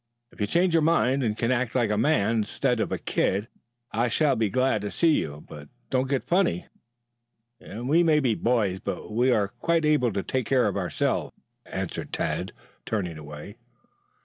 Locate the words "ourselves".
10.75-11.35